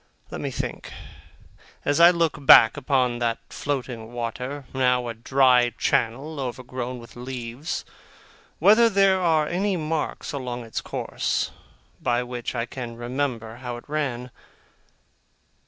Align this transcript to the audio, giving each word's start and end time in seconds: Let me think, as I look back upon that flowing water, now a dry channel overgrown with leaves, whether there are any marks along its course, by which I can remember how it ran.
Let 0.31 0.41
me 0.41 0.49
think, 0.49 0.91
as 1.85 1.99
I 1.99 2.09
look 2.09 2.43
back 2.43 2.75
upon 2.75 3.19
that 3.19 3.37
flowing 3.51 4.11
water, 4.11 4.65
now 4.73 5.07
a 5.09 5.13
dry 5.13 5.73
channel 5.77 6.39
overgrown 6.39 6.97
with 6.97 7.15
leaves, 7.15 7.85
whether 8.57 8.89
there 8.89 9.21
are 9.21 9.45
any 9.47 9.77
marks 9.77 10.33
along 10.33 10.63
its 10.63 10.81
course, 10.81 11.51
by 12.01 12.23
which 12.23 12.55
I 12.55 12.65
can 12.65 12.95
remember 12.95 13.57
how 13.57 13.77
it 13.77 13.87
ran. 13.87 14.31